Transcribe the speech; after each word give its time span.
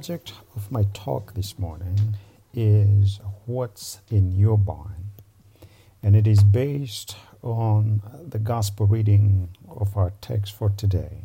Subject 0.00 0.32
of 0.56 0.72
my 0.72 0.84
talk 0.94 1.34
this 1.34 1.58
morning 1.58 2.16
is 2.54 3.20
What's 3.44 4.00
in 4.10 4.32
Your 4.32 4.56
Barn? 4.56 5.10
And 6.02 6.16
it 6.16 6.26
is 6.26 6.42
based 6.42 7.16
on 7.42 8.00
the 8.26 8.38
gospel 8.38 8.86
reading 8.86 9.50
of 9.68 9.98
our 9.98 10.14
text 10.22 10.54
for 10.54 10.70
today, 10.70 11.24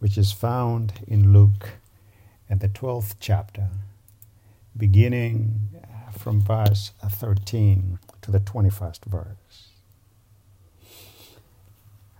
which 0.00 0.18
is 0.18 0.32
found 0.32 0.94
in 1.06 1.32
Luke 1.32 1.68
and 2.50 2.58
the 2.58 2.68
12th 2.68 3.14
chapter, 3.20 3.68
beginning 4.76 5.60
from 6.18 6.40
verse 6.40 6.90
13 7.08 8.00
to 8.22 8.32
the 8.32 8.40
21st 8.40 9.04
verse. 9.04 9.68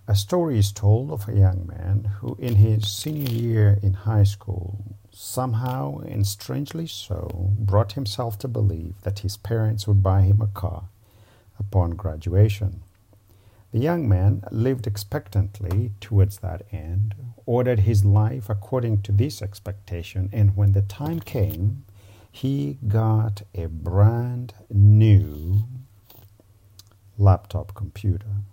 A 0.07 0.15
story 0.15 0.57
is 0.57 0.71
told 0.71 1.11
of 1.11 1.27
a 1.27 1.35
young 1.35 1.67
man 1.67 2.11
who, 2.21 2.37
in 2.39 2.55
his 2.55 2.89
senior 2.89 3.29
year 3.29 3.79
in 3.83 3.91
high 3.91 4.23
school, 4.23 4.79
somehow 5.15 5.99
and 5.99 6.27
strangely 6.27 6.85
so, 6.85 7.53
brought 7.57 7.93
himself 7.93 8.37
to 8.37 8.47
believe 8.47 9.01
that 9.03 9.19
his 9.19 9.37
parents 9.37 9.87
would 9.87 10.03
buy 10.03 10.21
him 10.21 10.41
a 10.41 10.47
car 10.47 10.89
upon 11.57 11.91
graduation. 11.91 12.81
The 13.71 13.79
young 13.79 14.07
man 14.07 14.43
lived 14.51 14.87
expectantly 14.87 15.91
towards 16.01 16.39
that 16.39 16.63
end, 16.71 17.15
ordered 17.45 17.81
his 17.81 18.03
life 18.03 18.49
according 18.49 19.03
to 19.03 19.11
this 19.11 19.41
expectation, 19.41 20.29
and 20.33 20.55
when 20.55 20.73
the 20.73 20.81
time 20.81 21.21
came, 21.21 21.85
he 22.31 22.77
got 22.87 23.43
a 23.53 23.67
brand 23.67 24.53
new 24.69 25.63
laptop 27.17 27.73
computer. 27.73 28.43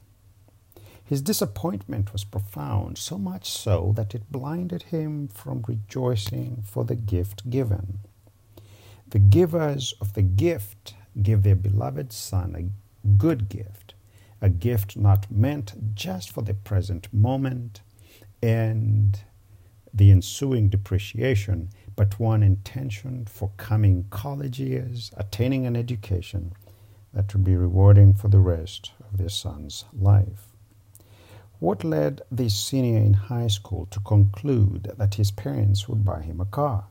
His 1.12 1.20
disappointment 1.20 2.14
was 2.14 2.24
profound, 2.24 2.96
so 2.96 3.18
much 3.18 3.50
so 3.50 3.92
that 3.96 4.14
it 4.14 4.32
blinded 4.32 4.84
him 4.84 5.28
from 5.28 5.62
rejoicing 5.68 6.62
for 6.64 6.86
the 6.86 6.94
gift 6.94 7.50
given. 7.50 7.98
The 9.08 9.18
givers 9.18 9.92
of 10.00 10.14
the 10.14 10.22
gift 10.22 10.94
give 11.20 11.42
their 11.42 11.54
beloved 11.54 12.14
son 12.14 12.56
a 12.56 13.08
good 13.18 13.50
gift, 13.50 13.92
a 14.40 14.48
gift 14.48 14.96
not 14.96 15.30
meant 15.30 15.94
just 15.94 16.30
for 16.30 16.40
the 16.40 16.54
present 16.54 17.12
moment 17.12 17.82
and 18.42 19.20
the 19.92 20.10
ensuing 20.10 20.70
depreciation, 20.70 21.68
but 21.94 22.18
one 22.18 22.42
intentioned 22.42 23.28
for 23.28 23.50
coming 23.58 24.06
college 24.08 24.58
years, 24.58 25.10
attaining 25.18 25.66
an 25.66 25.76
education 25.76 26.54
that 27.12 27.34
would 27.34 27.44
be 27.44 27.54
rewarding 27.54 28.14
for 28.14 28.28
the 28.28 28.40
rest 28.40 28.92
of 28.98 29.18
their 29.18 29.28
son's 29.28 29.84
life. 29.92 30.48
What 31.62 31.84
led 31.84 32.22
this 32.28 32.56
senior 32.56 32.98
in 32.98 33.14
high 33.14 33.46
school 33.46 33.86
to 33.92 34.00
conclude 34.00 34.94
that 34.98 35.14
his 35.14 35.30
parents 35.30 35.88
would 35.88 36.04
buy 36.04 36.22
him 36.22 36.40
a 36.40 36.44
car? 36.44 36.86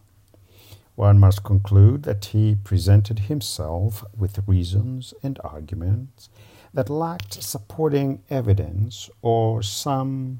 One 0.95 1.19
must 1.19 1.43
conclude 1.43 2.03
that 2.03 2.23
he 2.23 2.55
presented 2.55 3.19
himself 3.19 4.05
with 4.17 4.47
reasons 4.47 5.13
and 5.21 5.37
arguments 5.43 6.29
that 6.73 6.89
lacked 6.89 7.43
supporting 7.43 8.23
evidence 8.29 9.09
or 9.21 9.61
some 9.61 10.39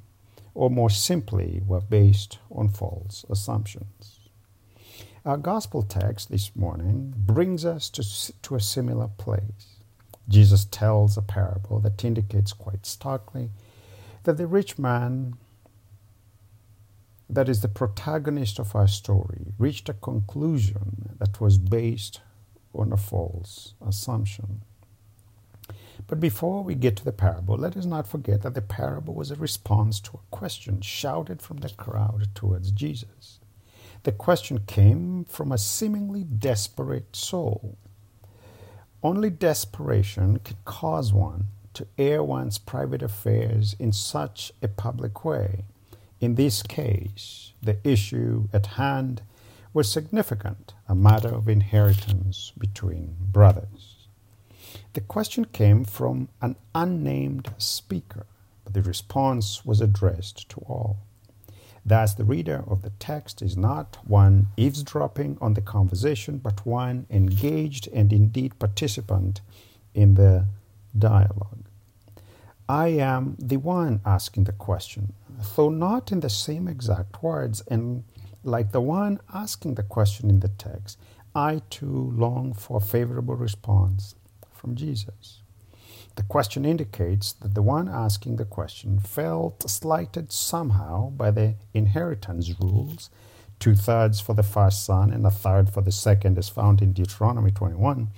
or 0.53 0.69
more 0.69 0.89
simply 0.89 1.61
were 1.67 1.81
based 1.81 2.39
on 2.50 2.69
false 2.69 3.25
assumptions. 3.29 4.22
Our 5.25 5.35
gospel 5.35 5.83
text 5.83 6.31
this 6.31 6.56
morning 6.56 7.13
brings 7.17 7.66
us 7.66 7.89
to, 7.89 8.31
to 8.44 8.56
a 8.56 8.61
similar 8.61 9.09
place. 9.09 9.75
Jesus 10.29 10.63
tells 10.63 11.17
a 11.17 11.22
parable 11.22 11.81
that 11.81 12.06
indicates 12.06 12.53
quite 12.53 12.85
starkly 12.85 13.50
that 14.23 14.37
the 14.37 14.47
rich 14.47 14.77
man, 14.77 15.35
that 17.29 17.49
is 17.49 17.61
the 17.61 17.67
protagonist 17.67 18.59
of 18.59 18.75
our 18.75 18.87
story, 18.87 19.53
reached 19.57 19.89
a 19.89 19.93
conclusion 19.93 21.15
that 21.19 21.41
was 21.41 21.57
based 21.57 22.21
on 22.73 22.91
a 22.91 22.97
false 22.97 23.73
assumption. 23.85 24.61
But 26.07 26.19
before 26.19 26.63
we 26.63 26.75
get 26.75 26.95
to 26.97 27.05
the 27.05 27.11
parable, 27.11 27.57
let 27.57 27.77
us 27.77 27.85
not 27.85 28.07
forget 28.07 28.41
that 28.41 28.53
the 28.53 28.61
parable 28.61 29.13
was 29.13 29.31
a 29.31 29.35
response 29.35 29.99
to 30.01 30.11
a 30.17 30.35
question 30.35 30.81
shouted 30.81 31.41
from 31.41 31.57
the 31.57 31.69
crowd 31.69 32.27
towards 32.35 32.71
Jesus. 32.71 33.39
The 34.03 34.11
question 34.11 34.59
came 34.65 35.25
from 35.25 35.51
a 35.51 35.57
seemingly 35.57 36.23
desperate 36.23 37.15
soul. 37.15 37.77
Only 39.03 39.29
desperation 39.29 40.39
can 40.39 40.57
cause 40.65 41.13
one 41.13 41.47
to 41.73 41.87
air 41.97 42.23
one's 42.23 42.57
private 42.57 43.01
affairs 43.01 43.75
in 43.79 43.91
such 43.91 44.51
a 44.61 44.67
public 44.67 45.23
way. 45.23 45.63
In 46.19 46.35
this 46.35 46.61
case, 46.61 47.53
the 47.61 47.77
issue 47.83 48.47
at 48.53 48.77
hand 48.77 49.21
was 49.73 49.91
significant, 49.91 50.73
a 50.87 50.95
matter 50.95 51.29
of 51.29 51.47
inheritance 51.47 52.51
between 52.57 53.15
brothers. 53.19 54.07
The 54.93 55.01
question 55.01 55.45
came 55.45 55.85
from 55.85 56.27
an 56.41 56.57
unnamed 56.75 57.53
speaker, 57.57 58.25
but 58.63 58.73
the 58.73 58.81
response 58.81 59.65
was 59.65 59.79
addressed 59.79 60.49
to 60.49 60.59
all. 60.67 60.97
Thus, 61.85 62.13
the 62.13 62.25
reader 62.25 62.63
of 62.67 62.83
the 62.83 62.91
text 62.99 63.41
is 63.41 63.57
not 63.57 63.97
one 64.05 64.47
eavesdropping 64.57 65.38
on 65.41 65.55
the 65.55 65.61
conversation, 65.61 66.38
but 66.38 66.65
one 66.65 67.07
engaged 67.09 67.88
and 67.93 68.13
indeed 68.13 68.59
participant 68.59 69.41
in 69.95 70.13
the 70.13 70.45
dialogue. 70.97 71.66
I 72.68 72.88
am 72.88 73.35
the 73.38 73.57
one 73.57 74.02
asking 74.06 74.46
the 74.46 74.53
question, 74.53 75.13
though 75.56 75.69
not 75.69 76.12
in 76.12 76.22
the 76.22 76.29
same 76.29 76.68
exact 76.68 77.22
words, 77.22 77.62
and 77.69 78.03
like 78.44 78.72
the 78.72 78.81
one 78.81 79.19
asking 79.34 79.75
the 79.75 79.84
question 79.84 80.30
in 80.30 80.40
the 80.40 80.47
text, 80.47 80.97
I 81.35 81.62
too 81.69 82.13
long 82.16 82.53
for 82.53 82.78
a 82.78 82.81
favorable 82.81 83.35
response 83.35 84.16
from 84.53 84.75
Jesus. 84.75 85.41
The 86.16 86.24
question 86.24 86.66
indicates 86.66 87.34
that 87.34 87.56
the 87.56 87.62
one 87.62 87.88
asking 87.88 88.35
the 88.35 88.46
question 88.46 89.00
felt 89.00 89.69
slighted 89.69 90.31
somehow 90.31 91.09
by 91.12 91.31
the 91.31 91.56
inheritance 91.74 92.53
rules 92.59 93.09
two 93.62 93.75
thirds 93.75 94.19
for 94.19 94.34
the 94.34 94.44
first 94.44 94.84
son 94.84 95.12
and 95.13 95.25
a 95.25 95.30
third 95.30 95.69
for 95.69 95.81
the 95.81 95.91
second, 95.91 96.38
as 96.38 96.50
found 96.50 96.81
in 96.81 96.91
Deuteronomy 96.91 97.51
21 97.51 98.09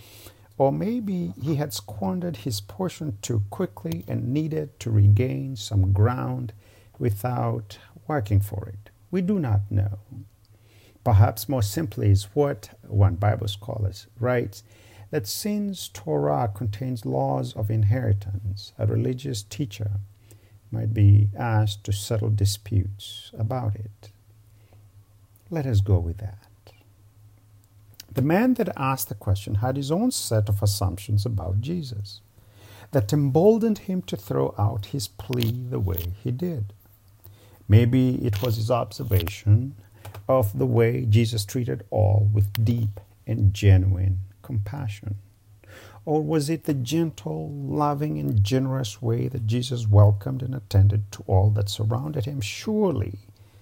or 0.58 0.72
maybe 0.72 1.34
he 1.42 1.56
had 1.56 1.74
squandered 1.74 2.38
his 2.38 2.62
portion 2.62 3.18
too 3.22 3.44
quickly 3.50 4.04
and 4.08 4.34
needed 4.34 4.80
to 4.80 4.92
regain 4.92 5.56
some 5.56 5.92
ground 5.94 6.54
without 7.00 7.80
working 8.08 8.40
for 8.40 8.68
it. 8.68 8.90
We 9.10 9.22
do 9.22 9.40
not 9.40 9.72
know. 9.72 10.00
Perhaps 11.04 11.50
more 11.50 11.62
simply 11.62 12.12
is 12.12 12.26
what 12.34 12.70
one 12.88 13.16
Bible 13.16 13.48
scholar 13.48 13.92
writes 14.20 14.64
that 15.12 15.28
since 15.28 15.90
Torah 15.90 16.50
contains 16.54 17.06
laws 17.06 17.54
of 17.56 17.70
inheritance, 17.70 18.74
a 18.80 18.88
religious 18.88 19.44
teacher 19.44 20.00
might 20.72 20.94
be 20.94 21.30
asked 21.38 21.84
to 21.84 21.92
settle 21.92 22.30
disputes 22.30 23.32
about 23.38 23.76
it. 23.76 24.12
Let 25.50 25.68
us 25.68 25.82
go 25.82 26.00
with 26.00 26.18
that. 26.18 26.48
The 28.14 28.22
man 28.22 28.54
that 28.56 28.78
asked 28.78 29.10
the 29.10 29.16
question 29.16 29.56
had 29.56 29.76
his 29.76 29.92
own 29.92 30.12
set 30.12 30.48
of 30.48 30.62
assumptions 30.62 31.26
about 31.26 31.62
Jesus 31.62 32.22
that 32.92 33.12
emboldened 33.12 33.80
him 33.80 34.04
to 34.04 34.16
throw 34.16 34.54
out 34.58 34.88
his 34.88 35.08
plea 35.08 35.66
the 35.70 35.80
way 35.80 36.14
he 36.24 36.30
did. 36.32 36.74
Maybe 37.68 38.16
it 38.24 38.44
was 38.44 38.58
his 38.58 38.70
observation 38.70 39.76
of 40.28 40.58
the 40.58 40.68
way 40.68 41.06
Jesus 41.06 41.44
treated 41.44 41.86
all 41.90 42.30
with 42.32 42.64
deep 42.64 43.00
and 43.26 43.52
genuine 43.54 44.20
compassion. 44.44 45.16
Or 46.06 46.22
was 46.22 46.50
it 46.50 46.66
the 46.66 46.74
gentle, 46.74 47.50
loving, 47.50 48.20
and 48.20 48.44
generous 48.44 49.02
way 49.02 49.28
that 49.30 49.48
Jesus 49.48 49.88
welcomed 49.88 50.44
and 50.44 50.54
attended 50.54 51.12
to 51.14 51.24
all 51.26 51.50
that 51.52 51.70
surrounded 51.70 52.26
him? 52.26 52.42
Surely 52.42 53.20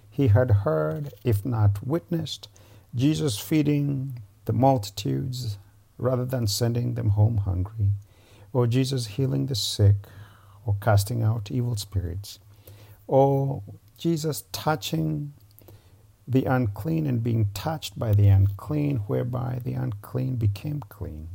he 0.09 0.27
had 0.27 0.51
heard, 0.51 1.13
if 1.23 1.45
not 1.45 1.85
witnessed, 1.87 2.49
Jesus 2.93 3.37
feeding 3.37 4.19
the 4.45 4.53
multitudes 4.53 5.57
rather 5.97 6.25
than 6.25 6.47
sending 6.47 6.95
them 6.95 7.09
home 7.09 7.37
hungry, 7.37 7.91
or 8.53 8.67
Jesus 8.67 9.05
healing 9.07 9.45
the 9.45 9.55
sick, 9.55 9.95
or 10.65 10.75
casting 10.81 11.23
out 11.23 11.51
evil 11.51 11.75
spirits, 11.75 12.39
or 13.07 13.61
Jesus 13.97 14.43
touching 14.51 15.33
the 16.27 16.45
unclean 16.45 17.05
and 17.05 17.23
being 17.23 17.49
touched 17.53 17.97
by 17.97 18.13
the 18.13 18.27
unclean, 18.27 18.97
whereby 19.07 19.59
the 19.63 19.73
unclean 19.73 20.35
became 20.35 20.81
clean. 20.89 21.29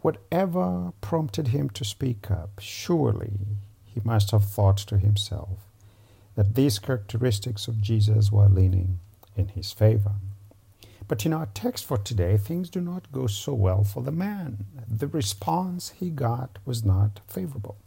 Whatever 0.00 0.92
prompted 1.00 1.48
him 1.48 1.68
to 1.70 1.84
speak 1.84 2.30
up, 2.30 2.58
surely 2.58 3.32
he 3.84 4.00
must 4.02 4.30
have 4.30 4.44
thought 4.44 4.78
to 4.78 4.96
himself 4.96 5.58
that 6.36 6.54
these 6.54 6.78
characteristics 6.78 7.68
of 7.68 7.82
Jesus 7.82 8.32
were 8.32 8.48
leaning 8.48 8.98
in 9.36 9.48
his 9.48 9.72
favor. 9.72 10.14
But 11.08 11.26
in 11.26 11.32
our 11.32 11.46
text 11.54 11.84
for 11.84 11.98
today, 11.98 12.36
things 12.36 12.70
do 12.70 12.80
not 12.80 13.10
go 13.10 13.26
so 13.26 13.52
well 13.52 13.82
for 13.82 14.02
the 14.02 14.12
man. 14.12 14.66
The 14.88 15.08
response 15.08 15.92
he 15.98 16.08
got 16.10 16.58
was 16.64 16.84
not 16.84 17.20
favorable. 17.26 17.78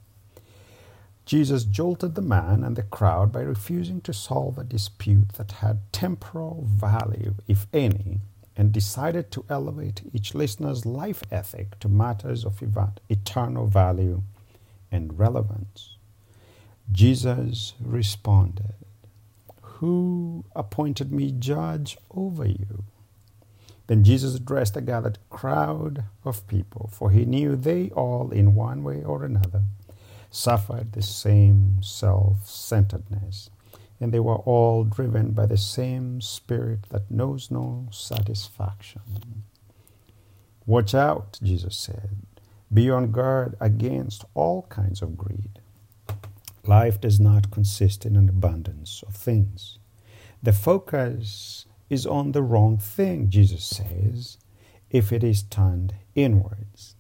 Jesus 1.25 1.63
jolted 1.63 2.16
the 2.16 2.22
man 2.22 2.66
and 2.66 2.75
the 2.75 2.84
crowd 2.84 3.31
by 3.31 3.42
refusing 3.42 4.01
to 4.01 4.13
solve 4.13 4.57
a 4.57 4.63
dispute 4.66 5.34
that 5.34 5.54
had 5.54 5.80
temporal 5.94 6.68
value, 6.69 7.36
if 7.48 7.66
any, 7.72 8.19
and 8.57 8.74
decided 8.74 9.31
to 9.31 9.45
elevate 9.50 10.01
each 10.13 10.36
listener's 10.36 10.86
life 10.86 11.24
ethic 11.31 11.80
to 11.80 11.88
matters 11.88 12.44
of 12.44 12.62
eternal 13.10 13.68
value 13.68 14.22
and 14.92 15.18
relevance. 15.18 15.95
Jesus 16.92 17.74
responded, 17.80 18.75
Who 19.83 20.45
appointed 20.56 21.12
me 21.12 21.33
judge 21.38 21.97
over 22.09 22.45
you? 22.45 22.85
Then 23.88 24.06
Jesus 24.06 24.33
addressed 24.33 24.77
a 24.77 24.81
gathered 24.81 25.18
crowd 25.30 26.06
of 26.24 26.47
people, 26.47 26.89
for 26.94 27.12
he 27.12 27.25
knew 27.25 27.57
they 27.57 27.89
all, 27.89 28.31
in 28.31 28.56
one 28.56 28.81
way 28.85 29.03
or 29.03 29.25
another, 29.25 29.63
suffered 30.31 30.94
the 30.94 31.01
same 31.01 31.83
self 31.83 32.47
centeredness, 32.47 33.50
and 34.00 34.13
they 34.13 34.21
were 34.21 34.38
all 34.38 34.85
driven 34.85 35.31
by 35.31 35.47
the 35.47 35.57
same 35.57 36.21
spirit 36.21 36.83
that 36.83 37.12
knows 37.12 37.51
no 37.51 37.89
satisfaction. 37.91 39.44
Watch 40.65 40.95
out, 40.95 41.39
Jesus 41.44 41.75
said. 41.75 42.19
Be 42.74 42.89
on 42.89 43.12
guard 43.12 43.57
against 43.59 44.24
all 44.33 44.62
kinds 44.69 45.01
of 45.01 45.18
greed. 45.18 45.59
Life 46.65 47.01
does 47.01 47.19
not 47.19 47.51
consist 47.51 48.06
in 48.06 48.15
an 48.15 48.30
abundance 48.30 49.04
of 49.06 49.15
things. 49.15 49.80
The 50.42 50.54
focus 50.54 51.65
is 51.89 52.06
on 52.06 52.31
the 52.31 52.42
wrong 52.42 52.77
thing, 52.77 53.30
Jesus 53.30 53.65
says, 53.65 54.38
if 54.89 55.12
it 55.12 55.24
is 55.24 55.44
turned 55.44 55.95
inwards. 56.15 56.95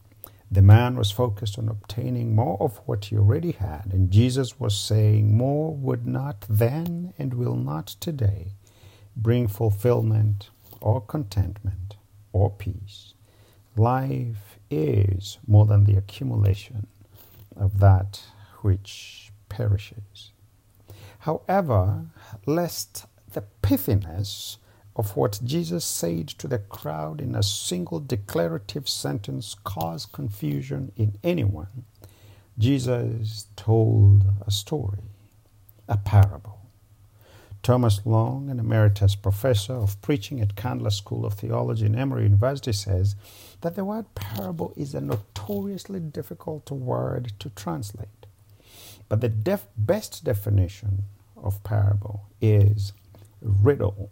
The 0.51 0.61
man 0.61 0.97
was 0.97 1.11
focused 1.11 1.57
on 1.57 1.69
obtaining 1.69 2.35
more 2.35 2.57
of 2.61 2.77
what 2.85 3.05
he 3.05 3.17
already 3.17 3.51
had, 3.53 3.91
and 3.91 4.11
Jesus 4.11 4.59
was 4.59 4.77
saying, 4.77 5.35
More 5.35 5.73
would 5.73 6.05
not 6.05 6.45
then 6.49 7.13
and 7.17 7.33
will 7.33 7.55
not 7.55 7.87
today 7.87 8.53
bring 9.15 9.47
fulfillment 9.47 10.49
or 10.81 11.01
contentment 11.01 11.95
or 12.33 12.49
peace. 12.49 13.13
Life 13.75 14.59
is 14.69 15.39
more 15.47 15.65
than 15.65 15.85
the 15.85 15.97
accumulation 15.97 16.87
of 17.55 17.79
that 17.79 18.21
which 18.61 19.22
perishes. 19.53 20.31
However, 21.19 22.07
lest 22.45 23.05
the 23.33 23.43
pithiness 23.61 24.57
of 24.95 25.15
what 25.15 25.39
Jesus 25.43 25.85
said 25.85 26.27
to 26.27 26.47
the 26.47 26.59
crowd 26.59 27.21
in 27.21 27.35
a 27.35 27.43
single 27.43 27.99
declarative 27.99 28.89
sentence 28.89 29.55
cause 29.63 30.05
confusion 30.05 30.91
in 30.95 31.17
anyone, 31.23 31.85
Jesus 32.57 33.47
told 33.55 34.23
a 34.45 34.51
story, 34.51 35.03
a 35.87 35.97
parable. 35.97 36.59
Thomas 37.63 38.01
Long, 38.05 38.49
an 38.49 38.59
emeritus 38.59 39.15
professor 39.15 39.73
of 39.73 40.01
preaching 40.01 40.41
at 40.41 40.57
Candler 40.57 40.89
School 40.89 41.25
of 41.25 41.35
Theology 41.35 41.85
in 41.85 41.95
Emory 41.95 42.23
University, 42.23 42.73
says 42.73 43.15
that 43.61 43.75
the 43.75 43.85
word 43.85 44.05
parable 44.15 44.73
is 44.75 44.93
a 44.93 44.99
notoriously 44.99 46.01
difficult 46.01 46.69
word 46.69 47.31
to 47.39 47.49
translate. 47.51 48.23
But 49.09 49.21
the 49.21 49.29
def- 49.29 49.67
best 49.77 50.23
definition 50.23 51.05
of 51.37 51.63
parable 51.63 52.27
is 52.41 52.93
riddle 53.41 54.09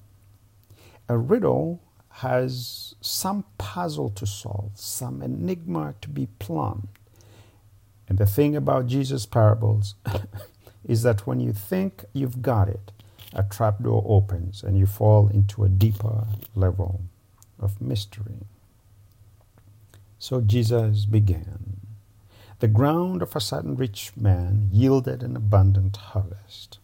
a 1.10 1.18
riddle 1.18 1.82
has 2.10 2.96
some 3.02 3.44
puzzle 3.58 4.10
to 4.12 4.26
solve, 4.26 4.72
some 4.76 5.22
enigma 5.22 5.94
to 6.02 6.10
be 6.10 6.28
plumbed. 6.40 6.88
And 8.08 8.18
the 8.18 8.26
thing 8.26 8.56
about 8.56 8.88
Jesus' 8.88 9.26
parables 9.26 9.96
is 10.88 11.04
that 11.04 11.28
when 11.28 11.42
you 11.42 11.54
think 11.54 12.06
you've 12.14 12.42
got 12.42 12.70
it, 12.70 12.92
a 13.34 13.44
trapdoor 13.44 14.06
opens 14.08 14.64
and 14.64 14.78
you 14.78 14.86
fall 14.86 15.28
into 15.30 15.66
a 15.66 15.70
deeper 15.70 16.28
level 16.56 17.02
of 17.60 17.82
mystery. 17.82 18.48
So 20.20 20.42
Jesus 20.42 21.06
began. 21.06 21.81
The 22.62 22.68
ground 22.68 23.24
of 23.24 23.36
a 23.36 23.40
certain 23.42 23.76
rich 23.76 24.12
man 24.16 24.70
yielded 24.72 25.24
an 25.24 25.36
abundant 25.36 25.98
harvest. 25.98 26.78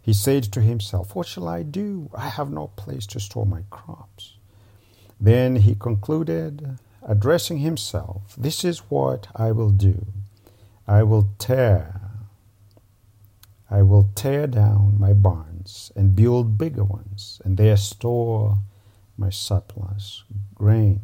He 0.00 0.12
said 0.12 0.44
to 0.52 0.60
himself, 0.60 1.16
What 1.16 1.26
shall 1.26 1.48
I 1.48 1.64
do? 1.64 2.10
I 2.14 2.28
have 2.28 2.48
no 2.52 2.68
place 2.68 3.06
to 3.08 3.18
store 3.18 3.44
my 3.44 3.64
crops. 3.70 4.36
Then 5.20 5.56
he 5.56 5.74
concluded, 5.74 6.78
addressing 7.02 7.58
himself, 7.58 8.36
This 8.38 8.64
is 8.64 8.88
what 8.88 9.26
I 9.34 9.50
will 9.50 9.70
do. 9.70 10.06
I 10.86 11.02
will 11.02 11.30
tear, 11.40 12.00
I 13.68 13.82
will 13.82 14.10
tear 14.14 14.46
down 14.46 14.94
my 14.96 15.12
barns 15.12 15.90
and 15.96 16.14
build 16.14 16.56
bigger 16.56 16.84
ones, 16.84 17.42
and 17.44 17.56
there 17.56 17.76
store 17.76 18.58
my 19.16 19.30
surplus 19.30 20.22
grain. 20.54 21.00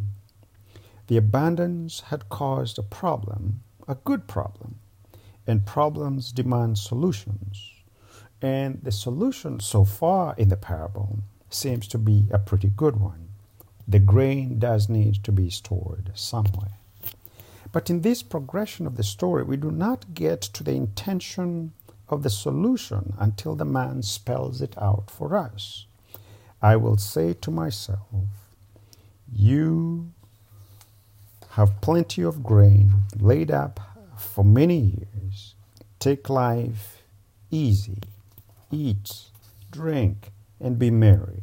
The 1.09 1.17
abundance 1.17 2.03
had 2.11 2.29
caused 2.29 2.79
a 2.79 2.85
problem, 2.85 3.63
a 3.89 3.95
good 3.95 4.27
problem, 4.27 4.77
and 5.47 5.67
problems 5.67 6.33
demand 6.33 6.79
solutions. 6.79 7.73
And 8.43 8.81
the 8.83 8.93
solution 8.93 9.61
so 9.61 9.85
far 9.85 10.35
in 10.37 10.49
the 10.49 10.57
parable 10.57 11.21
seems 11.51 11.89
to 11.89 11.99
be 11.99 12.27
a 12.31 12.39
pretty 12.39 12.69
good 12.69 12.97
one. 12.97 13.29
The 13.89 14.01
grain 14.01 14.59
does 14.59 14.89
need 14.89 15.23
to 15.25 15.33
be 15.33 15.49
stored 15.49 16.11
somewhere. 16.15 16.73
But 17.73 17.91
in 17.91 18.01
this 18.01 18.23
progression 18.23 18.87
of 18.87 18.97
the 18.97 19.03
story, 19.03 19.45
we 19.45 19.57
do 19.57 19.71
not 19.71 20.15
get 20.15 20.41
to 20.43 20.65
the 20.65 20.73
intention 20.73 21.73
of 22.09 22.23
the 22.23 22.31
solution 22.31 23.15
until 23.19 23.55
the 23.55 23.65
man 23.65 24.03
spells 24.03 24.61
it 24.61 24.77
out 24.79 25.11
for 25.11 25.37
us. 25.37 25.87
I 26.63 26.77
will 26.77 26.97
say 26.97 27.35
to 27.35 27.51
myself, 27.51 28.01
You 29.33 30.13
have 31.57 31.81
plenty 31.81 32.23
of 32.23 32.43
grain 32.43 32.93
laid 33.19 33.51
up 33.51 33.81
for 34.17 34.45
many 34.45 34.79
years. 34.79 35.55
Take 35.99 36.29
life 36.29 37.03
easy 37.51 38.01
eat, 38.71 39.31
drink, 39.71 40.33
and 40.61 40.79
be 40.79 40.91
merry. 40.91 41.43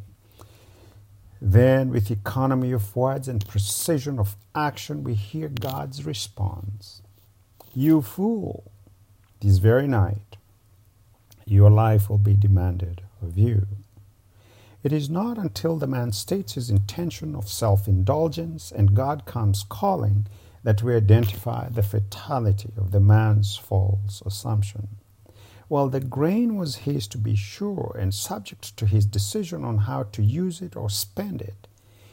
Then, 1.40 1.90
with 1.90 2.10
economy 2.10 2.72
of 2.72 2.94
words 2.96 3.28
and 3.28 3.46
precision 3.46 4.18
of 4.18 4.36
action, 4.54 5.04
we 5.04 5.14
hear 5.14 5.48
God's 5.48 6.06
response 6.06 7.02
You 7.74 8.02
fool, 8.02 8.70
this 9.40 9.58
very 9.58 9.88
night, 9.88 10.36
your 11.44 11.70
life 11.70 12.08
will 12.08 12.18
be 12.18 12.34
demanded 12.34 13.02
of 13.20 13.36
you. 13.36 13.66
It 14.84 14.92
is 14.92 15.08
not 15.08 15.38
until 15.38 15.78
the 15.78 15.86
man 15.86 16.12
states 16.12 16.52
his 16.52 16.68
intention 16.68 17.34
of 17.34 17.48
self 17.48 17.88
indulgence 17.88 18.70
and 18.70 18.94
God 18.94 19.24
comes 19.24 19.64
calling 19.66 20.26
that 20.62 20.82
we 20.82 20.94
identify 20.94 21.70
the 21.70 21.82
fatality 21.82 22.70
of 22.76 22.90
the 22.90 23.00
man's 23.00 23.56
false 23.56 24.22
assumption. 24.26 24.88
While 25.68 25.88
the 25.88 26.00
grain 26.00 26.56
was 26.56 26.76
his 26.84 27.06
to 27.08 27.18
be 27.18 27.34
sure, 27.34 27.96
and 27.98 28.12
subject 28.12 28.76
to 28.76 28.84
his 28.84 29.06
decision 29.06 29.64
on 29.64 29.78
how 29.78 30.02
to 30.02 30.22
use 30.22 30.60
it 30.60 30.76
or 30.76 30.90
spend 30.90 31.40
it, 31.40 31.66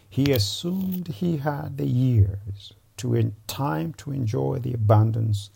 he 0.09 0.31
assumed 0.31 1.09
he 1.09 1.37
had 1.37 1.77
the 1.77 1.87
years 1.87 2.71
to 2.95 3.13
in 3.13 3.35
time 3.47 3.91
to 3.95 4.13
enjoy 4.13 4.59
the 4.59 4.73
abundance 4.73 5.49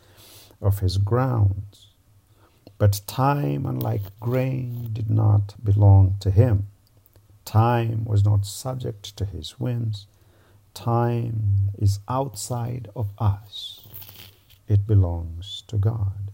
of 0.61 0.79
his 0.79 0.97
grounds. 0.97 1.87
But 2.77 2.99
time, 3.07 3.65
unlike 3.65 4.19
grain, 4.19 4.89
did 4.91 5.09
not 5.09 5.55
belong 5.63 6.15
to 6.19 6.29
him. 6.29 6.67
Time 7.45 8.03
was 8.05 8.25
not 8.25 8.45
subject 8.45 9.15
to 9.17 9.25
his 9.25 9.59
whims. 9.59 10.07
Time 10.73 11.69
is 11.77 11.99
outside 12.09 12.89
of 12.95 13.11
us. 13.19 13.87
It 14.67 14.87
belongs 14.87 15.63
to 15.67 15.77
God. 15.77 16.31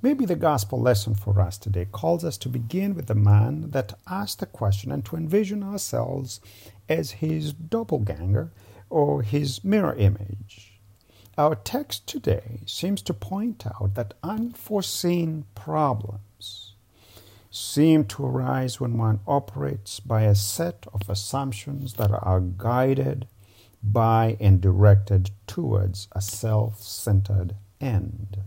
Maybe 0.00 0.24
the 0.24 0.34
gospel 0.34 0.80
lesson 0.80 1.14
for 1.14 1.40
us 1.40 1.58
today 1.58 1.84
calls 1.84 2.24
us 2.24 2.36
to 2.38 2.48
begin 2.48 2.94
with 2.94 3.06
the 3.06 3.14
man 3.14 3.70
that 3.70 3.92
asked 4.08 4.40
the 4.40 4.46
question 4.46 4.90
and 4.90 5.04
to 5.04 5.16
envision 5.16 5.62
ourselves 5.62 6.40
as 6.88 7.12
his 7.12 7.52
doppelganger 7.52 8.50
or 8.90 9.22
his 9.22 9.62
mirror 9.62 9.94
image. 9.94 10.80
Our 11.38 11.54
text 11.54 12.08
today 12.08 12.62
seems 12.66 13.00
to 13.02 13.14
point 13.14 13.64
out 13.66 13.94
that 13.94 14.14
unforeseen 14.24 15.44
problems 15.54 16.71
seem 17.52 18.02
to 18.02 18.24
arise 18.24 18.80
when 18.80 18.96
one 18.96 19.20
operates 19.26 20.00
by 20.00 20.22
a 20.22 20.34
set 20.34 20.86
of 20.94 21.08
assumptions 21.08 21.94
that 21.94 22.10
are 22.10 22.40
guided 22.40 23.28
by 23.82 24.36
and 24.40 24.60
directed 24.60 25.30
towards 25.46 26.08
a 26.12 26.22
self 26.22 26.80
centered 26.80 27.54
end. 27.80 28.38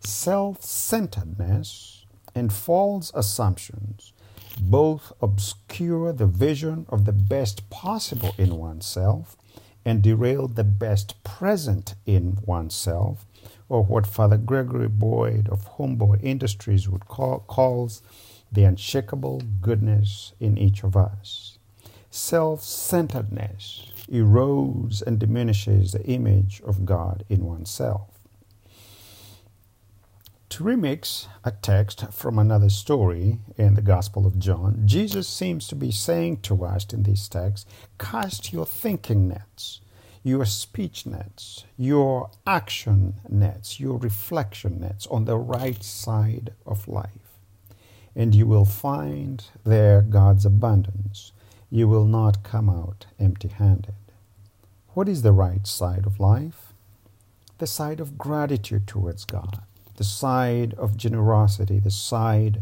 Self 0.00 0.62
centeredness 0.62 2.06
and 2.34 2.52
false 2.52 3.12
assumptions 3.14 4.12
both 4.58 5.12
obscure 5.20 6.12
the 6.12 6.26
vision 6.26 6.86
of 6.88 7.04
the 7.04 7.12
best 7.12 7.68
possible 7.68 8.34
in 8.38 8.56
oneself 8.56 9.36
and 9.84 10.02
derail 10.02 10.48
the 10.48 10.64
best 10.64 11.22
present 11.24 11.94
in 12.06 12.38
oneself 12.46 13.26
or 13.74 13.82
what 13.82 14.06
Father 14.06 14.36
Gregory 14.36 14.86
Boyle 14.86 15.42
of 15.50 15.68
Homeboy 15.78 16.22
Industries 16.22 16.88
would 16.88 17.08
call 17.08 17.40
calls 17.40 18.02
the 18.52 18.62
unshakable 18.62 19.42
goodness 19.60 20.32
in 20.38 20.56
each 20.56 20.84
of 20.84 20.96
us. 20.96 21.58
Self 22.08 22.62
centeredness 22.62 23.90
erodes 24.08 25.02
and 25.02 25.18
diminishes 25.18 25.90
the 25.90 26.04
image 26.04 26.62
of 26.64 26.84
God 26.84 27.24
in 27.28 27.44
oneself. 27.46 28.10
To 30.50 30.62
remix 30.62 31.26
a 31.42 31.50
text 31.50 32.12
from 32.12 32.38
another 32.38 32.68
story 32.68 33.40
in 33.58 33.74
the 33.74 33.82
Gospel 33.82 34.24
of 34.24 34.38
John, 34.38 34.82
Jesus 34.84 35.26
seems 35.26 35.66
to 35.66 35.74
be 35.74 35.90
saying 35.90 36.42
to 36.42 36.64
us 36.64 36.86
in 36.92 37.02
this 37.02 37.28
text 37.28 37.68
cast 37.98 38.52
your 38.52 38.66
thinking 38.66 39.26
nets, 39.26 39.80
your 40.24 40.46
speech 40.46 41.04
nets, 41.04 41.64
your 41.76 42.30
action 42.46 43.14
nets, 43.28 43.78
your 43.78 43.98
reflection 43.98 44.80
nets 44.80 45.06
on 45.08 45.26
the 45.26 45.36
right 45.36 45.84
side 45.84 46.54
of 46.66 46.88
life, 46.88 47.38
and 48.16 48.34
you 48.34 48.46
will 48.46 48.64
find 48.64 49.44
there 49.64 50.00
God's 50.00 50.46
abundance. 50.46 51.32
You 51.70 51.88
will 51.88 52.06
not 52.06 52.42
come 52.42 52.70
out 52.70 53.06
empty 53.20 53.48
handed. 53.48 53.94
What 54.94 55.08
is 55.08 55.22
the 55.22 55.32
right 55.32 55.66
side 55.66 56.06
of 56.06 56.18
life? 56.18 56.72
The 57.58 57.66
side 57.66 58.00
of 58.00 58.16
gratitude 58.16 58.86
towards 58.86 59.24
God 59.24 59.60
the 59.96 60.04
side 60.04 60.74
of 60.74 60.96
generosity, 60.96 61.78
the 61.78 61.90
side 61.90 62.60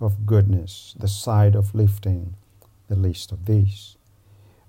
of 0.00 0.24
goodness, 0.24 0.94
the 0.98 1.08
side 1.08 1.54
of 1.54 1.74
lifting 1.74 2.34
the 2.88 2.96
least 2.96 3.32
of 3.32 3.44
these, 3.44 3.96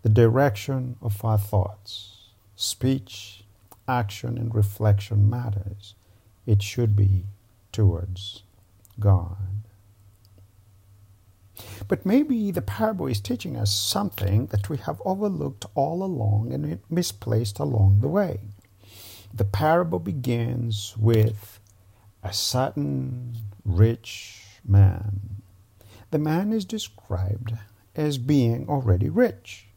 the 0.04 0.10
direction 0.10 0.98
of 1.02 1.24
our 1.24 1.38
thoughts, 1.38 2.21
speech, 2.62 3.44
action, 3.88 4.38
and 4.38 4.54
reflection 4.54 5.30
matters. 5.30 5.96
It 6.46 6.62
should 6.62 6.96
be 6.96 7.26
towards 7.72 8.44
God. 9.00 9.38
But 11.88 12.06
maybe 12.06 12.52
the 12.52 12.62
parable 12.62 13.08
is 13.08 13.20
teaching 13.20 13.56
us 13.56 13.74
something 13.74 14.48
that 14.48 14.70
we 14.70 14.78
have 14.78 15.02
overlooked 15.06 15.66
all 15.76 16.04
along 16.04 16.54
and 16.54 16.80
misplaced 16.90 17.60
along 17.60 18.00
the 18.00 18.08
way. 18.08 18.40
The 19.34 19.46
parable 19.46 20.00
begins 20.00 20.96
with 20.98 21.60
a 22.24 22.34
certain 22.34 23.38
rich 23.66 24.44
man. 24.64 25.42
The 26.12 26.20
man 26.20 26.52
is 26.52 26.66
described 26.66 27.54
as 27.96 28.18
being 28.18 28.68
already 28.70 29.10
rich. 29.10 29.68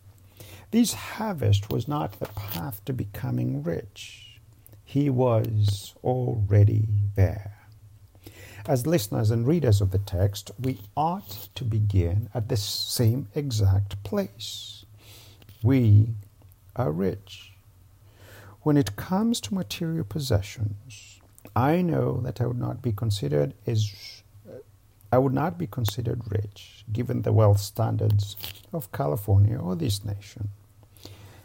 This 0.75 0.93
harvest 0.93 1.71
was 1.71 1.87
not 1.87 2.19
the 2.19 2.27
path 2.27 2.85
to 2.87 2.93
becoming 2.93 3.63
rich. 3.63 4.41
He 4.85 5.09
was 5.09 5.95
already 6.03 6.89
there. 7.15 7.59
As 8.67 8.85
listeners 8.85 9.31
and 9.31 9.47
readers 9.47 9.81
of 9.81 9.93
the 9.93 10.01
text, 10.01 10.51
we 10.61 10.81
ought 10.97 11.49
to 11.55 11.63
begin 11.63 12.29
at 12.35 12.49
the 12.49 12.57
same 12.57 13.29
exact 13.37 14.03
place. 14.03 14.85
We 15.63 16.09
are 16.75 16.91
rich. 16.91 17.53
When 18.63 18.77
it 18.77 18.97
comes 18.97 19.41
to 19.43 19.55
material 19.55 20.03
possessions, 20.03 21.21
I 21.55 21.83
know 21.83 22.21
that 22.23 22.41
I 22.41 22.47
would 22.47 22.59
not 22.59 22.83
be 22.83 22.91
considered 22.91 23.55
as 23.65 23.95
I 25.13 25.19
would 25.19 25.35
not 25.35 25.57
be 25.57 25.69
considered 25.69 26.33
rich 26.33 26.85
given 26.93 27.23
the 27.23 27.33
wealth 27.33 27.61
standards 27.61 28.35
of 28.73 28.91
California 28.91 29.57
or 29.57 29.77
this 29.77 30.05
nation. 30.05 30.49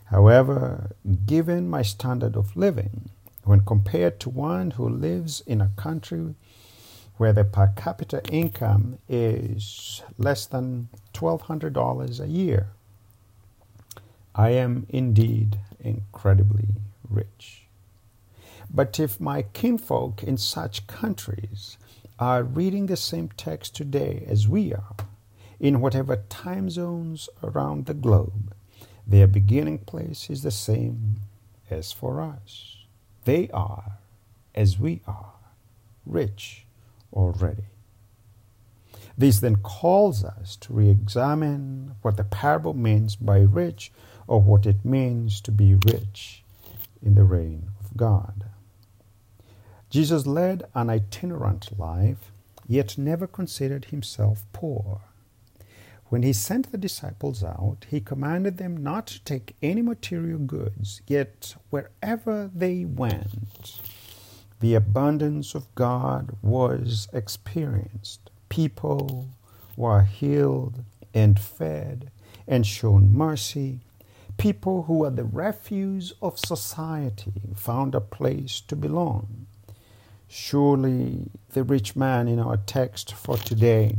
However, 0.09 0.95
given 1.27 1.69
my 1.69 1.83
standard 1.83 2.35
of 2.35 2.57
living, 2.57 3.09
when 3.43 3.61
compared 3.61 4.19
to 4.21 4.29
one 4.29 4.71
who 4.71 4.89
lives 4.89 5.41
in 5.45 5.61
a 5.61 5.71
country 5.75 6.33
where 7.17 7.31
the 7.31 7.43
per 7.43 7.73
capita 7.75 8.23
income 8.31 8.97
is 9.07 10.01
less 10.17 10.47
than 10.47 10.89
$1,200 11.13 12.19
a 12.19 12.27
year, 12.27 12.71
I 14.33 14.49
am 14.51 14.87
indeed 14.89 15.59
incredibly 15.79 16.69
rich. 17.07 17.67
But 18.73 18.99
if 18.99 19.19
my 19.19 19.43
kinfolk 19.43 20.23
in 20.23 20.37
such 20.37 20.87
countries 20.87 21.77
are 22.17 22.43
reading 22.43 22.87
the 22.87 22.97
same 22.97 23.29
text 23.37 23.75
today 23.75 24.25
as 24.27 24.47
we 24.47 24.73
are, 24.73 24.95
in 25.59 25.81
whatever 25.81 26.15
time 26.29 26.69
zones 26.69 27.29
around 27.43 27.85
the 27.85 27.93
globe, 27.93 28.53
their 29.09 29.27
beginning 29.27 29.79
place 29.79 30.29
is 30.29 30.43
the 30.43 30.51
same 30.51 31.15
as 31.71 31.91
for 31.91 32.21
us. 32.21 32.77
They 33.25 33.49
are, 33.51 33.93
as 34.53 34.79
we 34.79 35.01
are, 35.07 35.33
rich 36.05 36.65
already. 37.11 37.63
This 39.17 39.39
then 39.39 39.57
calls 39.57 40.23
us 40.23 40.55
to 40.57 40.73
re 40.73 40.89
examine 40.89 41.95
what 42.03 42.17
the 42.17 42.23
parable 42.23 42.75
means 42.75 43.15
by 43.15 43.39
rich 43.39 43.91
or 44.27 44.41
what 44.41 44.67
it 44.67 44.85
means 44.85 45.41
to 45.41 45.51
be 45.51 45.73
rich 45.73 46.43
in 47.01 47.15
the 47.15 47.23
reign 47.23 47.69
of 47.79 47.97
God. 47.97 48.45
Jesus 49.89 50.27
led 50.27 50.65
an 50.75 50.89
itinerant 50.91 51.79
life, 51.79 52.31
yet 52.67 52.95
never 52.97 53.25
considered 53.25 53.85
himself 53.85 54.45
poor. 54.53 55.01
When 56.09 56.23
he 56.23 56.33
sent 56.33 56.71
the 56.71 56.77
disciples 56.77 57.43
out, 57.43 57.85
he 57.87 58.01
commanded 58.01 58.57
them 58.57 58.75
not 58.75 59.05
to 59.07 59.23
take 59.23 59.55
any 59.61 59.83
material 59.83 60.39
goods, 60.39 61.01
yet 61.05 61.55
wherever 61.69 62.49
they 62.53 62.83
went, 62.83 63.79
the 64.59 64.73
abundance 64.73 65.53
of 65.53 65.73
God 65.75 66.35
was 66.41 67.07
experienced. 67.13 68.31
People 68.49 69.27
were 69.77 70.01
healed 70.01 70.83
and 71.13 71.39
fed 71.39 72.09
and 72.47 72.65
shown 72.65 73.13
mercy. 73.13 73.81
People 74.37 74.83
who 74.83 74.99
were 74.99 75.11
the 75.11 75.23
refuse 75.23 76.13
of 76.23 76.39
society 76.39 77.53
found 77.55 77.93
a 77.93 78.01
place 78.01 78.61
to 78.61 78.75
belong. 78.75 79.45
Surely 80.27 81.29
the 81.49 81.63
rich 81.63 81.95
man 81.95 82.27
in 82.27 82.39
our 82.39 82.57
text 82.57 83.13
for 83.13 83.37
today, 83.37 83.97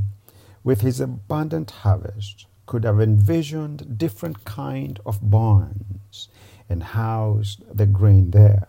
with 0.63 0.81
his 0.81 1.01
abundant 1.01 1.71
harvest, 1.71 2.47
could 2.67 2.85
have 2.85 3.01
envisioned 3.01 3.99
different 3.99 4.45
kind 4.45 5.01
of 5.05 5.31
barns 5.31 6.29
and 6.69 6.83
housed 6.83 7.63
the 7.77 7.87
grain 7.87 8.31
there 8.31 8.69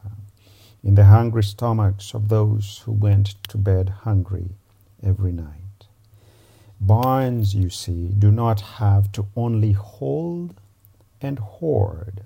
in 0.84 0.96
the 0.96 1.06
hungry 1.06 1.44
stomachs 1.44 2.14
of 2.14 2.30
those 2.30 2.82
who 2.86 2.92
went 2.92 3.36
to 3.48 3.58
bed 3.58 3.90
hungry 4.04 4.50
every 5.04 5.32
night. 5.32 5.86
Barns, 6.80 7.54
you 7.54 7.70
see, 7.70 8.08
do 8.08 8.32
not 8.32 8.62
have 8.62 9.12
to 9.12 9.28
only 9.36 9.74
hold 9.74 10.60
and 11.22 11.38
hoard 11.38 12.24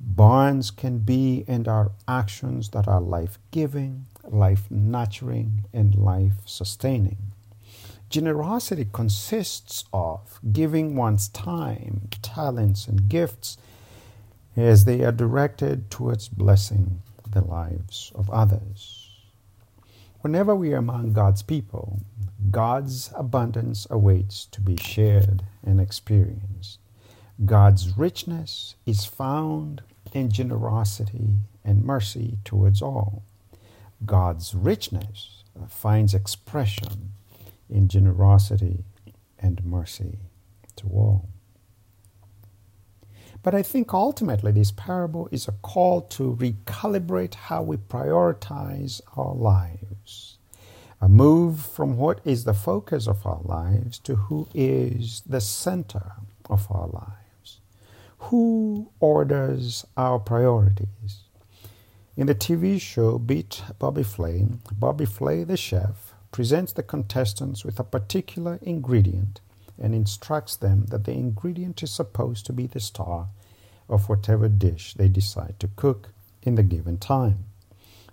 Barns 0.00 0.70
can 0.70 0.98
be 0.98 1.44
and 1.48 1.66
are 1.66 1.90
actions 2.06 2.70
that 2.70 2.86
are 2.86 3.00
life 3.00 3.38
giving, 3.50 4.06
life 4.24 4.70
nurturing, 4.70 5.64
and 5.72 5.94
life 5.94 6.40
sustaining. 6.46 7.32
Generosity 8.10 8.86
consists 8.90 9.84
of 9.92 10.40
giving 10.50 10.96
one's 10.96 11.28
time, 11.28 12.08
talents, 12.22 12.88
and 12.88 13.08
gifts 13.08 13.58
as 14.56 14.86
they 14.86 15.04
are 15.04 15.12
directed 15.12 15.90
towards 15.90 16.28
blessing 16.28 17.02
the 17.30 17.42
lives 17.42 18.10
of 18.14 18.30
others. 18.30 19.10
Whenever 20.22 20.54
we 20.56 20.72
are 20.72 20.78
among 20.78 21.12
God's 21.12 21.42
people, 21.42 22.00
God's 22.50 23.12
abundance 23.14 23.86
awaits 23.90 24.46
to 24.46 24.60
be 24.62 24.76
shared 24.76 25.42
and 25.62 25.78
experienced. 25.78 26.78
God's 27.44 27.96
richness 27.96 28.74
is 28.86 29.04
found 29.04 29.82
in 30.12 30.30
generosity 30.30 31.36
and 31.62 31.84
mercy 31.84 32.38
towards 32.44 32.80
all. 32.80 33.22
God's 34.04 34.54
richness 34.54 35.44
finds 35.68 36.14
expression 36.14 37.12
in 37.70 37.88
generosity 37.88 38.84
and 39.38 39.64
mercy 39.64 40.18
to 40.76 40.86
all. 40.88 41.28
But 43.42 43.54
I 43.54 43.62
think 43.62 43.94
ultimately 43.94 44.52
this 44.52 44.72
parable 44.72 45.28
is 45.30 45.46
a 45.46 45.52
call 45.52 46.02
to 46.02 46.36
recalibrate 46.36 47.34
how 47.34 47.62
we 47.62 47.76
prioritize 47.76 49.00
our 49.16 49.34
lives. 49.34 50.38
A 51.00 51.08
move 51.08 51.60
from 51.60 51.96
what 51.96 52.20
is 52.24 52.44
the 52.44 52.54
focus 52.54 53.06
of 53.06 53.24
our 53.24 53.40
lives 53.44 54.00
to 54.00 54.16
who 54.16 54.48
is 54.52 55.22
the 55.24 55.40
center 55.40 56.12
of 56.50 56.66
our 56.70 56.88
lives. 56.88 57.60
Who 58.18 58.90
orders 58.98 59.86
our 59.96 60.18
priorities? 60.18 61.22
In 62.16 62.26
the 62.26 62.34
TV 62.34 62.80
show 62.80 63.16
Beat 63.16 63.62
Bobby 63.78 64.02
Flay, 64.02 64.44
Bobby 64.72 65.04
Flay, 65.04 65.44
the 65.44 65.56
chef, 65.56 66.07
presents 66.30 66.72
the 66.72 66.82
contestants 66.82 67.64
with 67.64 67.78
a 67.78 67.84
particular 67.84 68.58
ingredient 68.62 69.40
and 69.80 69.94
instructs 69.94 70.56
them 70.56 70.86
that 70.86 71.04
the 71.04 71.12
ingredient 71.12 71.82
is 71.82 71.90
supposed 71.90 72.44
to 72.46 72.52
be 72.52 72.66
the 72.66 72.80
star 72.80 73.28
of 73.88 74.08
whatever 74.08 74.48
dish 74.48 74.94
they 74.94 75.08
decide 75.08 75.54
to 75.58 75.68
cook 75.76 76.10
in 76.42 76.56
the 76.56 76.62
given 76.62 76.98
time. 76.98 77.44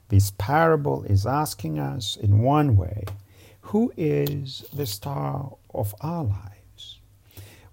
This 0.09 0.31
parable 0.37 1.03
is 1.03 1.25
asking 1.25 1.79
us, 1.79 2.15
in 2.15 2.39
one 2.39 2.77
way, 2.77 3.05
who 3.61 3.91
is 3.97 4.65
the 4.71 4.85
star 4.85 5.55
of 5.73 5.95
our 6.01 6.23
lives? 6.23 6.99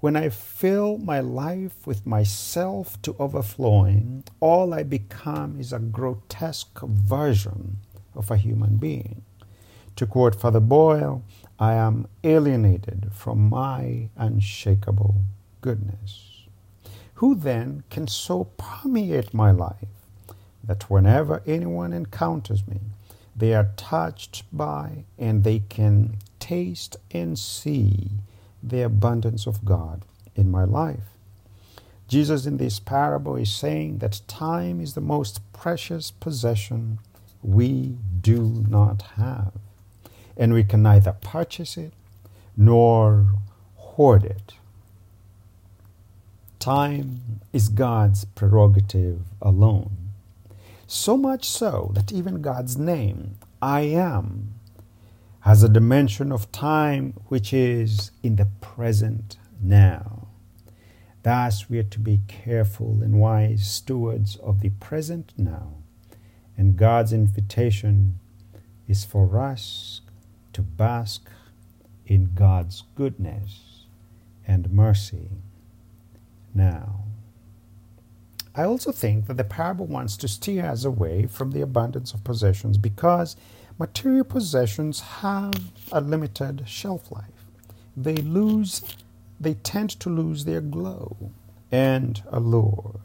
When 0.01 0.17
I 0.17 0.31
fill 0.31 0.99
my 0.99 1.21
life 1.21 1.87
with 1.87 2.07
myself 2.07 3.01
to 3.03 3.15
overflowing, 3.19 4.25
all 4.41 4.75
I 4.75 4.83
become 4.83 5.61
is 5.61 5.73
a 5.73 5.79
grotesque 5.79 6.81
version 6.81 7.77
of 8.15 8.31
a 8.31 8.37
human 8.37 8.79
being. 8.79 9.23
To 9.97 10.07
quote 10.07 10.35
Father 10.35 10.61
Boyle, 10.61 11.23
I 11.59 11.75
am 11.75 12.07
alienated 12.25 13.11
from 13.13 13.49
my 13.51 14.09
unshakable 14.17 15.17
goodness. 15.61 16.47
Who 17.15 17.35
then 17.35 17.85
can 17.91 18.09
so 18.09 18.45
permeate 18.57 19.35
my 19.35 19.51
life 19.51 19.89
that 20.65 20.91
whenever 20.91 21.43
anyone 21.47 21.93
encounters 21.93 22.67
me, 22.67 22.81
they 23.37 23.55
are 23.55 23.71
touched 23.77 24.45
by 24.53 25.05
and 25.19 25.45
they 25.45 25.61
can 25.61 26.17
taste 26.41 26.97
and 27.11 27.39
see 27.39 28.11
the 28.63 28.83
abundance 28.83 29.47
of 29.47 29.65
God 29.65 30.05
in 30.35 30.51
my 30.51 30.65
life? 30.65 31.17
Jesus 32.09 32.47
in 32.47 32.57
this 32.57 32.81
parable 32.81 33.37
is 33.37 33.53
saying 33.53 33.99
that 33.99 34.23
time 34.27 34.81
is 34.81 34.95
the 34.95 35.01
most 35.01 35.41
precious 35.53 36.11
possession 36.11 36.99
we 37.43 37.99
do 38.21 38.65
not 38.69 39.03
have 39.17 39.53
and 40.37 40.53
we 40.53 40.65
can 40.65 40.83
neither 40.83 41.13
purchase 41.13 41.77
it 41.77 41.93
nor 42.57 43.27
hoard 43.77 44.25
it. 44.25 44.55
Time 46.59 47.41
is 47.53 47.69
God's 47.69 48.25
prerogative 48.25 49.23
alone. 49.41 50.11
So 50.87 51.17
much 51.17 51.45
so 51.45 51.91
that 51.95 52.13
even 52.13 52.43
God's 52.43 52.77
name, 52.77 53.39
I 53.61 53.81
am, 53.81 54.55
has 55.41 55.63
a 55.63 55.69
dimension 55.69 56.31
of 56.31 56.53
time 56.53 57.15
which 57.27 57.53
is 57.53 58.13
in 58.23 58.37
the 58.37 58.47
present 58.61 59.39
now. 59.61 60.29
Thus, 61.23 61.71
we 61.71 61.79
are 61.79 61.85
to 61.85 61.99
be 61.99 62.21
careful 62.29 63.01
and 63.03 63.21
wise 63.21 63.69
stewards 63.69 64.37
of 64.37 64.61
the 64.61 64.71
present 64.71 65.33
now. 65.37 65.75
And 66.57 66.77
God's 66.77 67.13
invitation 67.13 68.19
is 68.87 69.05
for 69.05 69.41
us 69.41 70.01
to 70.53 70.63
bask 70.63 71.29
in 72.07 72.31
God's 72.35 72.85
goodness 72.95 73.85
and 74.47 74.71
mercy 74.71 75.29
now. 76.55 77.05
I 78.55 78.65
also 78.65 78.93
think 78.93 79.27
that 79.27 79.39
the 79.39 79.45
parable 79.45 79.87
wants 79.87 80.17
to 80.19 80.29
steer 80.29 80.67
us 80.67 80.85
away 80.85 81.27
from 81.27 81.53
the 81.53 81.63
abundance 81.63 82.13
of 82.13 82.23
possessions 82.23 82.77
because 82.77 83.37
material 83.79 84.25
possessions 84.25 85.01
have 85.01 85.55
a 85.91 86.01
limited 86.01 86.65
shelf 86.67 87.11
life. 87.11 87.25
They 87.97 88.17
lose, 88.17 88.83
they 89.41 89.55
tend 89.55 89.91
to 90.01 90.11
lose 90.11 90.45
their 90.45 90.61
glow 90.61 91.31
and 91.71 92.23
allure. 92.31 93.01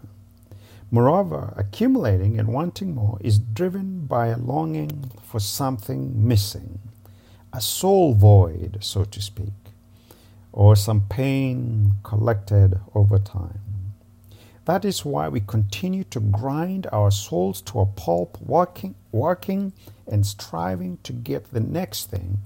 Moreover, 0.91 1.53
accumulating 1.57 2.39
and 2.39 2.49
wanting 2.49 2.95
more 2.95 3.17
is 3.21 3.39
driven 3.39 4.05
by 4.05 4.27
a 4.27 4.37
longing 4.37 5.11
for 5.23 5.39
something 5.39 6.27
missing 6.27 6.79
a 7.57 7.61
soul 7.61 8.13
void, 8.13 8.77
so 8.81 9.03
to 9.03 9.19
speak, 9.19 9.59
or 10.53 10.75
some 10.75 11.01
pain 11.09 11.93
collected 12.03 12.79
over 12.93 13.17
time. 13.17 13.93
That 14.65 14.85
is 14.85 15.03
why 15.03 15.27
we 15.29 15.39
continue 15.39 16.03
to 16.03 16.19
grind 16.19 16.85
our 16.91 17.09
souls 17.09 17.61
to 17.61 17.79
a 17.79 17.87
pulp, 17.87 18.37
working, 18.39 18.93
working 19.11 19.73
and 20.05 20.23
striving 20.23 20.99
to 21.01 21.13
get 21.13 21.51
the 21.51 21.59
next 21.59 22.11
thing, 22.11 22.37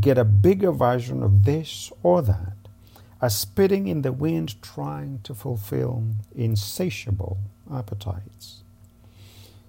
get 0.00 0.18
a 0.18 0.24
bigger 0.24 0.70
version 0.70 1.24
of 1.24 1.44
this 1.44 1.90
or 2.04 2.22
that, 2.22 2.54
a 3.20 3.30
spitting 3.30 3.88
in 3.88 4.02
the 4.02 4.12
wind 4.12 4.62
trying 4.62 5.18
to 5.24 5.34
fulfill 5.34 6.04
insatiable 6.32 7.38
appetites. 7.72 8.63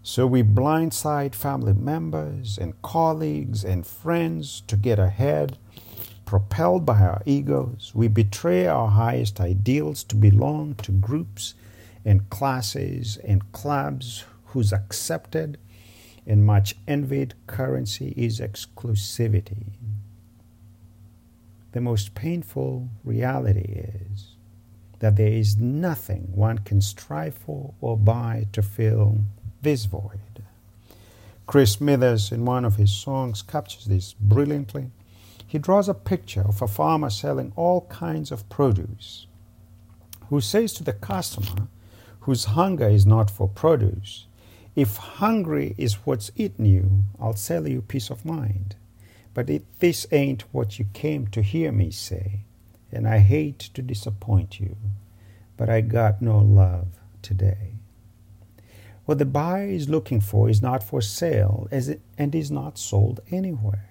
So 0.08 0.28
we 0.28 0.44
blindside 0.44 1.34
family 1.34 1.74
members 1.74 2.60
and 2.60 2.80
colleagues 2.84 3.66
and 3.66 3.88
friends 3.88 4.62
to 4.68 4.78
get 4.78 5.00
ahead. 5.00 5.58
Propelled 6.26 6.86
by 6.86 7.00
our 7.00 7.24
egos, 7.26 7.92
we 7.96 8.08
betray 8.08 8.68
our 8.68 8.90
highest 8.90 9.42
ideals 9.42 10.04
to 10.04 10.16
belong 10.16 10.76
to 10.84 10.92
groups 10.92 11.56
and 12.06 12.30
classes 12.30 13.18
and 13.24 13.52
clubs 13.52 14.26
whose 14.46 14.72
accepted 14.72 15.58
and 16.28 16.46
much 16.46 16.76
envied 16.88 17.34
currency 17.48 18.14
is 18.16 18.40
exclusivity. 18.40 19.72
The 21.72 21.82
most 21.82 22.14
painful 22.14 22.90
reality 23.04 23.90
is 24.14 24.36
that 25.00 25.16
there 25.16 25.34
is 25.34 25.58
nothing 25.58 26.28
one 26.32 26.60
can 26.60 26.80
strive 26.80 27.34
for 27.34 27.74
or 27.82 27.98
buy 27.98 28.46
to 28.54 28.62
fill 28.62 29.22
this 29.66 29.86
void. 29.86 30.44
Chris 31.48 31.74
Smithers, 31.74 32.32
in 32.32 32.46
one 32.46 32.66
of 32.66 32.78
his 32.78 32.94
songs, 32.94 33.42
captures 33.42 33.86
this 33.86 34.14
brilliantly. 34.14 34.92
He 35.48 35.60
draws 35.60 35.90
a 35.90 35.96
picture 35.96 36.44
of 36.48 36.62
a 36.62 36.68
farmer 36.68 37.10
selling 37.10 37.52
all 37.56 37.82
kinds 37.88 38.32
of 38.32 38.48
produce, 38.50 39.28
who 40.30 40.42
says 40.42 40.74
to 40.76 40.84
the 40.84 40.94
customer, 40.94 41.68
whose 42.22 42.46
hunger 42.46 42.88
is 42.88 43.06
not 43.08 43.32
for 43.32 43.50
produce, 43.50 44.28
If 44.76 44.98
hungry 44.98 45.74
is 45.78 46.06
what's 46.06 46.32
eating 46.36 46.66
you, 46.66 47.06
I'll 47.20 47.36
sell 47.36 47.68
you 47.68 47.82
peace 47.82 48.10
of 48.10 48.26
mind. 48.26 48.76
But 49.34 49.50
it, 49.50 49.64
this 49.80 50.06
ain't 50.12 50.44
what 50.54 50.80
you 50.80 50.86
came 50.94 51.28
to 51.28 51.42
hear 51.42 51.72
me 51.72 51.92
say, 51.92 52.42
and 52.92 53.08
I 53.08 53.20
hate 53.20 53.60
to 53.76 53.82
disappoint 53.82 54.60
you, 54.60 54.76
but 55.58 55.70
I 55.70 55.82
got 55.82 56.22
no 56.22 56.40
love 56.40 56.88
today. 57.22 57.75
What 59.06 59.20
the 59.20 59.26
buyer 59.26 59.68
is 59.68 59.88
looking 59.88 60.20
for 60.20 60.50
is 60.50 60.62
not 60.62 60.84
for 60.84 61.02
sale 61.02 61.68
and 61.72 62.34
is 62.34 62.50
not 62.50 62.80
sold 62.80 63.22
anywhere. 63.30 63.90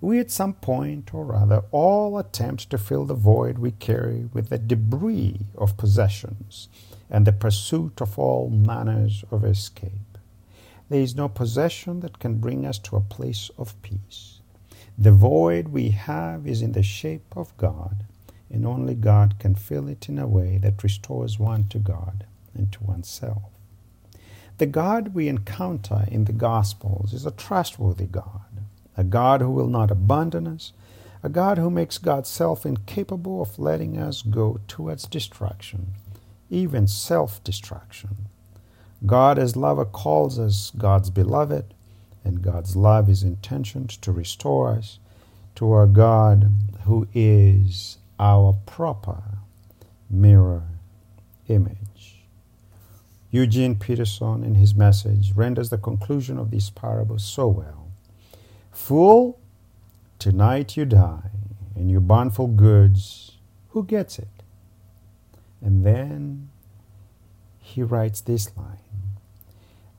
We 0.00 0.20
at 0.20 0.30
some 0.30 0.52
point 0.52 1.14
or 1.14 1.34
other 1.34 1.62
all 1.70 2.18
attempt 2.18 2.68
to 2.70 2.76
fill 2.76 3.06
the 3.06 3.14
void 3.14 3.58
we 3.58 3.70
carry 3.70 4.28
with 4.34 4.50
the 4.50 4.58
debris 4.58 5.46
of 5.56 5.78
possessions 5.78 6.68
and 7.08 7.26
the 7.26 7.32
pursuit 7.32 8.02
of 8.02 8.18
all 8.18 8.50
manners 8.50 9.24
of 9.30 9.44
escape. 9.44 10.18
There 10.90 11.00
is 11.00 11.16
no 11.16 11.30
possession 11.30 12.00
that 12.00 12.18
can 12.18 12.34
bring 12.36 12.66
us 12.66 12.78
to 12.80 12.96
a 12.96 13.00
place 13.00 13.50
of 13.56 13.80
peace. 13.80 14.40
The 14.98 15.12
void 15.12 15.68
we 15.68 15.88
have 15.88 16.46
is 16.46 16.60
in 16.60 16.72
the 16.72 16.82
shape 16.82 17.34
of 17.34 17.56
God, 17.56 18.04
and 18.50 18.66
only 18.66 18.94
God 18.94 19.38
can 19.38 19.54
fill 19.54 19.88
it 19.88 20.10
in 20.10 20.18
a 20.18 20.26
way 20.26 20.58
that 20.58 20.82
restores 20.82 21.38
one 21.38 21.64
to 21.68 21.78
God 21.78 22.26
and 22.54 22.70
to 22.72 22.84
oneself. 22.84 23.53
The 24.58 24.66
God 24.66 25.14
we 25.14 25.28
encounter 25.28 26.04
in 26.08 26.26
the 26.26 26.32
Gospels 26.32 27.12
is 27.12 27.26
a 27.26 27.32
trustworthy 27.32 28.06
God, 28.06 28.62
a 28.96 29.02
God 29.02 29.40
who 29.40 29.50
will 29.50 29.66
not 29.66 29.90
abandon 29.90 30.46
us, 30.46 30.72
a 31.24 31.28
God 31.28 31.58
who 31.58 31.70
makes 31.70 31.98
God's 31.98 32.28
self 32.28 32.64
incapable 32.64 33.42
of 33.42 33.58
letting 33.58 33.98
us 33.98 34.22
go 34.22 34.60
towards 34.68 35.06
destruction, 35.06 35.88
even 36.50 36.86
self 36.86 37.42
destruction. 37.42 38.28
God 39.04 39.38
as 39.38 39.56
lover 39.56 39.84
calls 39.84 40.38
us 40.38 40.70
God's 40.76 41.10
beloved, 41.10 41.74
and 42.24 42.40
God's 42.40 42.76
love 42.76 43.08
is 43.08 43.22
intentioned 43.22 43.90
to 44.02 44.12
restore 44.12 44.70
us 44.70 44.98
to 45.56 45.70
our 45.72 45.86
God 45.86 46.50
who 46.84 47.08
is 47.12 47.98
our 48.20 48.54
proper 48.66 49.22
mirror 50.08 50.62
image. 51.48 51.93
Eugene 53.34 53.74
Peterson, 53.74 54.44
in 54.44 54.54
his 54.54 54.76
message, 54.76 55.32
renders 55.34 55.68
the 55.68 55.76
conclusion 55.76 56.38
of 56.38 56.52
this 56.52 56.70
parable 56.70 57.18
so 57.18 57.48
well. 57.48 57.90
Fool, 58.70 59.40
tonight 60.20 60.76
you 60.76 60.84
die, 60.84 61.30
and 61.74 61.90
you 61.90 61.98
burn 61.98 62.30
for 62.30 62.48
goods. 62.48 63.32
Who 63.70 63.82
gets 63.82 64.20
it? 64.20 64.44
And 65.60 65.84
then 65.84 66.48
he 67.58 67.82
writes 67.82 68.20
this 68.20 68.56
line 68.56 68.78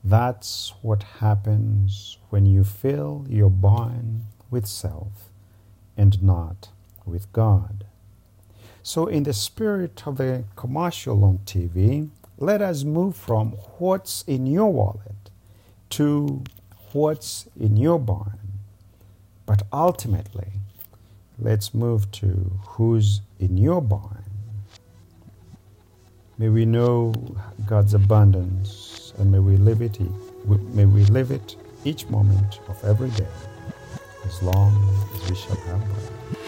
That's 0.02 0.72
what 0.80 1.02
happens 1.20 2.16
when 2.30 2.46
you 2.46 2.64
fill 2.64 3.26
your 3.28 3.50
barn 3.50 4.22
with 4.50 4.64
self 4.64 5.28
and 5.94 6.22
not 6.22 6.70
with 7.04 7.30
God. 7.34 7.84
So, 8.82 9.08
in 9.08 9.24
the 9.24 9.34
spirit 9.34 10.06
of 10.06 10.16
the 10.16 10.44
commercial 10.54 11.22
on 11.22 11.40
TV, 11.44 12.08
let 12.38 12.60
us 12.60 12.84
move 12.84 13.16
from 13.16 13.52
what's 13.78 14.22
in 14.22 14.46
your 14.46 14.72
wallet 14.72 15.30
to 15.90 16.44
what's 16.92 17.48
in 17.58 17.76
your 17.76 17.98
barn. 17.98 18.38
But 19.46 19.62
ultimately, 19.72 20.48
let's 21.38 21.72
move 21.72 22.10
to 22.12 22.58
who's 22.66 23.20
in 23.38 23.56
your 23.56 23.80
barn. 23.80 24.24
May 26.38 26.50
we 26.50 26.66
know 26.66 27.14
God's 27.66 27.94
abundance 27.94 29.14
and 29.18 29.32
may 29.32 29.38
we 29.38 29.56
live 29.56 29.80
it, 29.80 29.98
may 30.74 30.84
we 30.84 31.04
live 31.06 31.30
it 31.30 31.56
each 31.84 32.08
moment 32.08 32.60
of 32.68 32.84
every 32.84 33.10
day, 33.10 33.26
as 34.26 34.42
long 34.42 34.74
as 35.14 35.30
we 35.30 35.36
shall 35.36 35.56
have 35.56 35.80
breath. 35.86 36.45